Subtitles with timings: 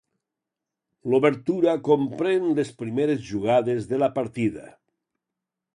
[1.13, 4.71] L'obertura comprén les primeres jugades de la partida.